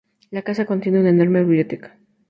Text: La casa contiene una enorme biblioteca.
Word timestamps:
La 0.31 0.41
casa 0.41 0.65
contiene 0.65 0.99
una 0.99 1.09
enorme 1.09 1.41
biblioteca. 1.43 1.95